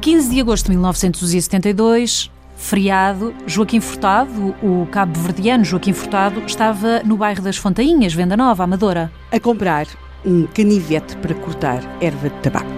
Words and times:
de 0.00 0.40
agosto 0.40 0.66
de 0.66 0.76
1972, 0.76 2.30
feriado, 2.56 3.34
Joaquim 3.46 3.80
Furtado, 3.80 4.54
o 4.62 4.86
cabo-verdiano 4.90 5.64
Joaquim 5.64 5.92
Furtado, 5.92 6.40
estava 6.46 7.02
no 7.04 7.16
bairro 7.16 7.42
das 7.42 7.56
Fontainhas, 7.56 8.14
Venda 8.14 8.36
Nova, 8.36 8.64
Amadora. 8.64 9.12
A 9.30 9.38
comprar 9.40 9.86
um 10.24 10.46
canivete 10.46 11.16
para 11.16 11.34
cortar 11.34 11.82
erva 12.00 12.30
de 12.30 12.36
tabaco. 12.40 12.68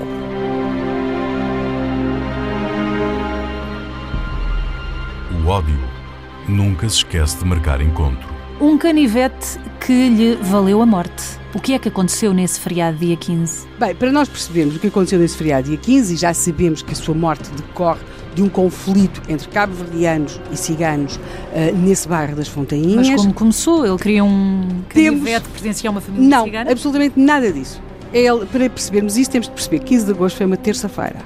O 5.44 5.48
ódio 5.48 5.78
nunca 6.48 6.88
se 6.88 6.96
esquece 6.96 7.38
de 7.38 7.44
marcar 7.44 7.80
encontro. 7.80 8.28
Um 8.60 8.76
canivete 8.76 9.58
que 9.78 10.08
lhe 10.08 10.36
valeu 10.36 10.82
a 10.82 10.86
morte. 10.86 11.39
O 11.52 11.58
que 11.58 11.72
é 11.72 11.78
que 11.80 11.88
aconteceu 11.88 12.32
nesse 12.32 12.60
feriado 12.60 12.96
dia 12.98 13.16
15? 13.16 13.66
Bem, 13.76 13.92
para 13.92 14.12
nós 14.12 14.28
percebermos 14.28 14.76
o 14.76 14.78
que 14.78 14.86
aconteceu 14.86 15.18
nesse 15.18 15.36
feriado 15.36 15.68
dia 15.68 15.76
15, 15.76 16.14
e 16.14 16.16
já 16.16 16.32
sabemos 16.32 16.80
que 16.80 16.92
a 16.92 16.94
sua 16.94 17.14
morte 17.14 17.50
decorre 17.50 18.00
de 18.36 18.42
um 18.42 18.48
conflito 18.48 19.20
entre 19.28 19.48
cabo-verdianos 19.48 20.40
e 20.52 20.56
ciganos 20.56 21.16
uh, 21.16 21.76
nesse 21.76 22.06
bairro 22.06 22.36
das 22.36 22.46
Fontainhas. 22.46 23.08
Mas 23.08 23.20
como 23.20 23.34
começou? 23.34 23.84
Ele 23.84 23.98
queria 23.98 24.22
um 24.22 24.82
temos... 24.88 25.28
que 25.28 25.48
pertencia 25.48 25.90
a 25.90 25.92
uma 25.92 26.00
família 26.00 26.28
Não, 26.28 26.44
cigana? 26.44 26.64
Não, 26.66 26.72
absolutamente 26.72 27.18
nada 27.18 27.52
disso. 27.52 27.82
Ele, 28.12 28.46
para 28.46 28.70
percebermos 28.70 29.16
isso, 29.16 29.30
temos 29.30 29.48
de 29.48 29.54
perceber 29.54 29.80
que 29.80 29.86
15 29.86 30.04
de 30.04 30.10
agosto 30.12 30.36
foi 30.36 30.46
uma 30.46 30.56
terça-feira. 30.56 31.18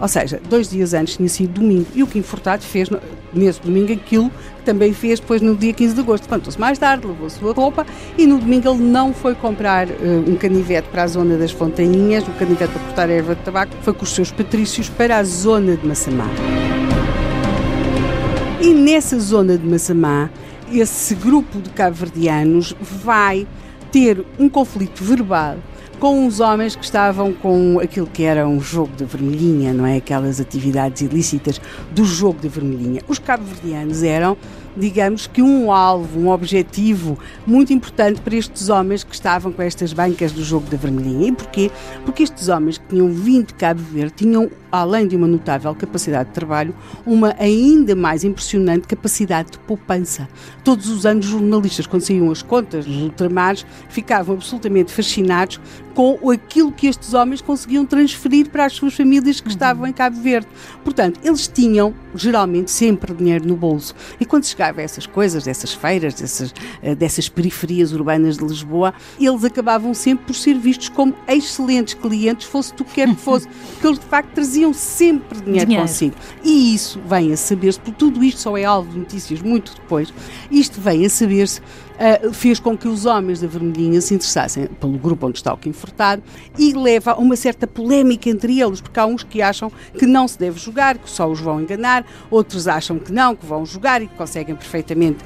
Ou 0.00 0.06
seja, 0.06 0.40
dois 0.48 0.70
dias 0.70 0.94
antes 0.94 1.16
tinha 1.16 1.28
sido 1.28 1.60
domingo. 1.60 1.86
E 1.94 2.02
o 2.02 2.06
Kim 2.06 2.22
Furtado 2.22 2.62
fez 2.62 2.88
nesse 3.32 3.60
domingo 3.60 3.92
aquilo 3.92 4.30
que 4.30 4.64
também 4.64 4.92
fez 4.92 5.18
depois 5.18 5.42
no 5.42 5.56
dia 5.56 5.72
15 5.72 5.94
de 5.94 6.00
agosto. 6.00 6.24
Levantou-se 6.24 6.60
mais 6.60 6.78
tarde, 6.78 7.06
levou 7.06 7.26
a 7.26 7.30
sua 7.30 7.52
roupa 7.52 7.86
e 8.16 8.26
no 8.26 8.38
domingo 8.38 8.68
ele 8.68 8.82
não 8.82 9.12
foi 9.12 9.34
comprar 9.34 9.88
uh, 9.88 9.92
um 10.26 10.36
canivete 10.36 10.88
para 10.88 11.02
a 11.02 11.06
zona 11.06 11.36
das 11.36 11.50
Fontainhas, 11.50 12.26
um 12.28 12.32
canivete 12.32 12.72
para 12.72 12.82
cortar 12.82 13.08
a 13.08 13.12
erva 13.12 13.34
de 13.34 13.42
tabaco, 13.42 13.72
foi 13.82 13.92
com 13.92 14.04
os 14.04 14.14
seus 14.14 14.30
patrícios 14.30 14.88
para 14.88 15.18
a 15.18 15.24
zona 15.24 15.76
de 15.76 15.86
Massamá. 15.86 16.28
E 18.60 18.74
nessa 18.74 19.18
zona 19.18 19.56
de 19.56 19.66
Massamá, 19.66 20.30
esse 20.72 21.14
grupo 21.14 21.60
de 21.60 21.70
cabo-verdianos 21.70 22.74
vai 22.80 23.46
ter 23.90 24.24
um 24.38 24.48
conflito 24.48 25.02
verbal 25.02 25.56
com 25.98 26.26
os 26.26 26.38
homens 26.38 26.76
que 26.76 26.84
estavam 26.84 27.32
com 27.32 27.80
aquilo 27.80 28.06
que 28.06 28.22
era 28.22 28.46
um 28.46 28.60
jogo 28.60 28.92
de 28.96 29.04
vermelhinha, 29.04 29.72
não 29.72 29.84
é? 29.84 29.96
Aquelas 29.96 30.40
atividades 30.40 31.02
ilícitas 31.02 31.60
do 31.90 32.04
jogo 32.04 32.40
de 32.40 32.48
vermelhinha. 32.48 33.00
Os 33.08 33.18
cabo-verdianos 33.18 34.02
eram 34.02 34.36
digamos 34.78 35.26
que 35.26 35.42
um 35.42 35.72
alvo, 35.72 36.20
um 36.20 36.30
objetivo 36.30 37.18
muito 37.46 37.72
importante 37.72 38.20
para 38.20 38.36
estes 38.36 38.68
homens 38.68 39.02
que 39.02 39.14
estavam 39.14 39.52
com 39.52 39.60
estas 39.60 39.92
bancas 39.92 40.32
do 40.32 40.44
jogo 40.44 40.66
da 40.70 40.76
vermelhinha. 40.76 41.28
E 41.28 41.32
porquê? 41.32 41.70
Porque 42.04 42.22
estes 42.22 42.48
homens 42.48 42.78
que 42.78 42.86
tinham 42.86 43.08
vindo 43.08 43.48
de 43.48 43.54
Cabo 43.54 43.80
Verde 43.80 44.14
tinham, 44.16 44.50
além 44.70 45.08
de 45.08 45.16
uma 45.16 45.26
notável 45.26 45.74
capacidade 45.74 46.28
de 46.28 46.34
trabalho, 46.34 46.74
uma 47.04 47.34
ainda 47.38 47.96
mais 47.96 48.24
impressionante 48.24 48.86
capacidade 48.86 49.52
de 49.52 49.58
poupança. 49.58 50.28
Todos 50.62 50.88
os 50.88 51.04
anos, 51.04 51.26
jornalistas, 51.26 51.86
quando 51.86 52.02
saíam 52.02 52.30
as 52.30 52.42
contas 52.42 52.86
dos 52.86 53.02
ultramares, 53.02 53.66
ficavam 53.88 54.36
absolutamente 54.36 54.92
fascinados 54.92 55.60
com 55.98 56.30
aquilo 56.30 56.70
que 56.70 56.86
estes 56.86 57.12
homens 57.12 57.40
conseguiam 57.40 57.84
transferir 57.84 58.50
para 58.50 58.66
as 58.66 58.74
suas 58.74 58.94
famílias 58.94 59.40
que 59.40 59.48
estavam 59.48 59.84
em 59.84 59.92
Cabo 59.92 60.20
Verde. 60.20 60.46
Portanto, 60.84 61.18
eles 61.24 61.48
tinham, 61.48 61.92
geralmente, 62.14 62.70
sempre 62.70 63.12
dinheiro 63.12 63.44
no 63.44 63.56
bolso. 63.56 63.96
E 64.20 64.24
quando 64.24 64.44
chegavam 64.44 64.67
a 64.76 64.82
essas 64.82 65.06
coisas, 65.06 65.44
dessas 65.44 65.72
feiras, 65.72 66.14
dessas, 66.14 66.54
eh, 66.82 66.94
dessas 66.94 67.28
periferias 67.28 67.92
urbanas 67.92 68.38
de 68.38 68.44
Lisboa, 68.44 68.92
eles 69.20 69.44
acabavam 69.44 69.94
sempre 69.94 70.26
por 70.26 70.34
ser 70.34 70.58
vistos 70.58 70.88
como 70.88 71.14
excelentes 71.26 71.94
clientes, 71.94 72.46
fosse 72.46 72.74
do 72.74 72.84
que 72.84 72.94
quer 72.94 73.08
que 73.08 73.20
fosse, 73.20 73.48
porque 73.72 73.86
eles 73.86 73.98
de 73.98 74.06
facto 74.06 74.30
traziam 74.32 74.72
sempre 74.72 75.40
dinheiro, 75.40 75.66
dinheiro. 75.66 75.86
consigo. 75.86 76.14
E 76.44 76.74
isso 76.74 77.00
vem 77.06 77.32
a 77.32 77.36
saber-se, 77.36 77.80
porque 77.80 77.98
tudo 77.98 78.22
isto 78.22 78.40
só 78.40 78.56
é 78.56 78.64
alvo 78.64 78.90
de 78.90 78.98
notícias 78.98 79.40
muito 79.40 79.74
depois, 79.74 80.12
isto 80.50 80.80
vem 80.80 81.06
a 81.06 81.10
saber-se 81.10 81.60
uh, 81.98 82.32
fez 82.32 82.60
com 82.60 82.76
que 82.76 82.88
os 82.88 83.04
homens 83.04 83.40
da 83.40 83.46
Vermelhinha 83.46 84.00
se 84.00 84.14
interessassem 84.14 84.66
pelo 84.66 84.98
grupo 84.98 85.26
onde 85.26 85.38
está 85.38 85.52
o 85.52 85.56
Kim 85.56 85.72
Furtado 85.72 86.22
e 86.58 86.72
leva 86.72 87.12
a 87.12 87.16
uma 87.16 87.36
certa 87.36 87.66
polémica 87.66 88.30
entre 88.30 88.60
eles, 88.60 88.80
porque 88.80 88.98
há 88.98 89.06
uns 89.06 89.22
que 89.22 89.42
acham 89.42 89.70
que 89.98 90.06
não 90.06 90.26
se 90.26 90.38
deve 90.38 90.58
jogar, 90.58 90.96
que 90.98 91.10
só 91.10 91.28
os 91.28 91.40
vão 91.40 91.60
enganar, 91.60 92.06
outros 92.30 92.68
acham 92.68 92.98
que 92.98 93.12
não, 93.12 93.34
que 93.34 93.44
vão 93.44 93.66
jogar 93.66 94.02
e 94.02 94.06
que 94.06 94.14
conseguem 94.14 94.54
perfeitamente 94.58 95.18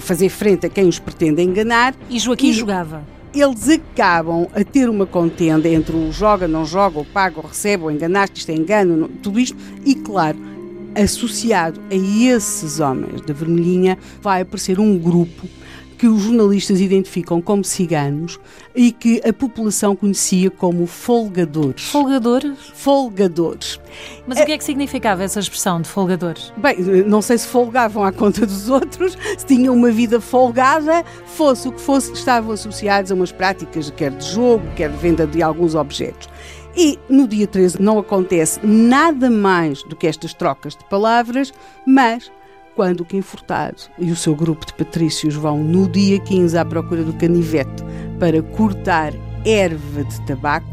fazer 0.00 0.28
frente 0.28 0.66
a 0.66 0.68
quem 0.68 0.88
os 0.88 0.98
pretende 0.98 1.42
enganar. 1.42 1.94
E 2.08 2.18
Joaquim 2.18 2.50
e, 2.50 2.52
jogava 2.52 3.02
eles 3.32 3.68
acabam 3.68 4.48
a 4.54 4.64
ter 4.64 4.88
uma 4.88 5.06
contenda 5.06 5.68
entre 5.68 5.94
o 5.94 6.10
joga, 6.10 6.48
não 6.48 6.64
joga, 6.64 6.98
o 6.98 7.04
paga, 7.04 7.38
o 7.38 7.46
recebe, 7.46 7.84
o 7.84 7.90
enganaste, 7.90 8.40
isto 8.40 8.50
é 8.50 8.54
engano, 8.54 9.08
tudo 9.22 9.38
isto, 9.38 9.56
e 9.84 9.94
claro, 9.94 10.36
associado 10.94 11.80
a 11.90 11.94
esses 11.94 12.80
homens 12.80 13.20
da 13.22 13.32
vermelhinha 13.32 13.96
vai 14.20 14.40
aparecer 14.40 14.80
um 14.80 14.98
grupo 14.98 15.48
que 16.00 16.06
os 16.06 16.22
jornalistas 16.22 16.80
identificam 16.80 17.42
como 17.42 17.62
ciganos 17.62 18.40
e 18.74 18.90
que 18.90 19.20
a 19.22 19.34
população 19.34 19.94
conhecia 19.94 20.50
como 20.50 20.86
folgadores. 20.86 21.82
Folgadores? 21.82 22.58
Folgadores. 22.72 23.78
Mas 24.26 24.38
é... 24.38 24.42
o 24.42 24.46
que 24.46 24.52
é 24.52 24.56
que 24.56 24.64
significava 24.64 25.22
essa 25.22 25.38
expressão 25.40 25.78
de 25.78 25.90
folgadores? 25.90 26.54
Bem, 26.56 26.78
não 27.04 27.20
sei 27.20 27.36
se 27.36 27.46
folgavam 27.46 28.02
à 28.02 28.10
conta 28.10 28.46
dos 28.46 28.70
outros, 28.70 29.14
se 29.36 29.44
tinham 29.44 29.74
uma 29.74 29.90
vida 29.90 30.22
folgada, 30.22 31.04
fosse 31.26 31.68
o 31.68 31.72
que 31.72 31.80
fosse, 31.82 32.14
estavam 32.14 32.52
associados 32.52 33.12
a 33.12 33.14
umas 33.14 33.30
práticas, 33.30 33.90
quer 33.90 34.12
de 34.12 34.24
jogo, 34.24 34.66
quer 34.76 34.90
de 34.90 34.96
venda 34.96 35.26
de 35.26 35.42
alguns 35.42 35.74
objetos. 35.74 36.30
E 36.74 36.98
no 37.10 37.28
dia 37.28 37.46
13 37.46 37.82
não 37.82 37.98
acontece 37.98 38.58
nada 38.64 39.28
mais 39.28 39.82
do 39.82 39.94
que 39.94 40.06
estas 40.06 40.32
trocas 40.32 40.74
de 40.74 40.84
palavras, 40.84 41.52
mas 41.86 42.32
quando 42.80 43.02
o 43.02 43.04
Kim 43.04 43.20
Furtado 43.20 43.76
e 43.98 44.10
o 44.10 44.16
seu 44.16 44.34
grupo 44.34 44.64
de 44.64 44.72
patrícios 44.72 45.34
vão 45.34 45.62
no 45.62 45.86
dia 45.86 46.18
15 46.18 46.56
à 46.56 46.64
procura 46.64 47.04
do 47.04 47.12
canivete 47.12 47.84
para 48.18 48.42
cortar 48.42 49.12
erva 49.44 50.02
de 50.02 50.18
tabaco, 50.24 50.66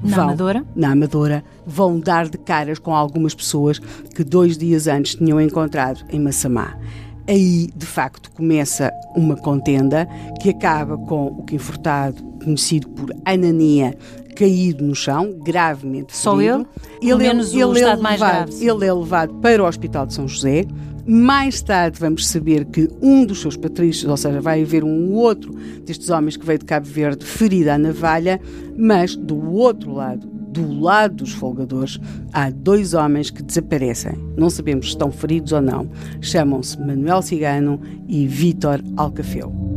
na 0.00 0.14
vão, 0.14 0.24
Amadora? 0.26 0.64
Na 0.76 0.92
Amadora, 0.92 1.44
vão 1.66 1.98
dar 1.98 2.28
de 2.28 2.38
caras 2.38 2.78
com 2.78 2.94
algumas 2.94 3.34
pessoas 3.34 3.80
que 3.80 4.22
dois 4.22 4.56
dias 4.56 4.86
antes 4.86 5.16
tinham 5.16 5.40
encontrado 5.40 6.04
em 6.10 6.20
Massamá. 6.20 6.78
Aí, 7.26 7.68
de 7.74 7.86
facto, 7.86 8.30
começa 8.30 8.92
uma 9.16 9.34
contenda 9.34 10.08
que 10.40 10.50
acaba 10.50 10.96
com 10.96 11.26
o 11.26 11.42
Kim 11.42 11.58
Furtado, 11.58 12.22
conhecido 12.44 12.88
por 12.90 13.12
Anania, 13.24 13.98
caído 14.38 14.84
no 14.84 14.94
chão, 14.94 15.36
gravemente 15.44 16.16
Só 16.16 16.36
ferido. 16.36 16.66
ele? 17.00 17.12
Ele, 17.12 17.28
menos 17.28 17.52
ele, 17.52 17.64
o 17.64 17.76
ele, 17.76 17.80
é 17.84 17.94
levado, 17.96 18.52
ele 18.52 18.86
é 18.86 18.92
levado 18.92 19.34
para 19.34 19.62
o 19.62 19.66
Hospital 19.66 20.06
de 20.06 20.14
São 20.14 20.28
José, 20.28 20.64
mais 21.04 21.60
tarde 21.60 21.98
vamos 21.98 22.28
saber 22.28 22.64
que 22.66 22.88
um 23.02 23.24
dos 23.24 23.40
seus 23.40 23.56
patrícios, 23.56 24.08
ou 24.08 24.16
seja, 24.16 24.40
vai 24.40 24.62
haver 24.62 24.84
um 24.84 25.12
outro 25.14 25.52
destes 25.84 26.08
homens 26.10 26.36
que 26.36 26.46
veio 26.46 26.58
de 26.58 26.66
Cabo 26.66 26.86
Verde 26.86 27.24
ferido 27.24 27.70
à 27.70 27.78
navalha, 27.78 28.40
mas 28.76 29.16
do 29.16 29.52
outro 29.54 29.92
lado, 29.92 30.26
do 30.26 30.80
lado 30.80 31.16
dos 31.16 31.32
folgadores, 31.32 31.98
há 32.32 32.50
dois 32.50 32.94
homens 32.94 33.30
que 33.30 33.42
desaparecem. 33.42 34.12
Não 34.36 34.50
sabemos 34.50 34.86
se 34.86 34.92
estão 34.92 35.10
feridos 35.10 35.52
ou 35.52 35.60
não. 35.60 35.88
Chamam-se 36.20 36.78
Manuel 36.78 37.22
Cigano 37.22 37.80
e 38.06 38.26
Vítor 38.26 38.80
Alcafeu. 38.96 39.67